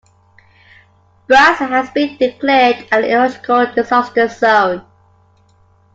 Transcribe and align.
Bratsk 1.27 1.69
has 1.69 1.91
been 1.91 2.17
declared 2.17 2.87
an 2.91 3.03
ecological 3.03 3.71
disaster 3.71 4.27
zone. 4.29 4.83